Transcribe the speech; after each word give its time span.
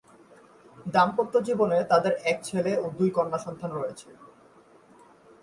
দাম্পত্য 0.85 1.33
জীবনে 1.47 1.77
তাঁদের 1.91 2.13
এক 2.31 2.37
ছেলে 2.43 2.71
ও 2.83 2.85
দুই 2.97 3.09
কন্যা 3.17 3.39
সন্তান 3.45 3.71
রয়েছে। 3.71 4.09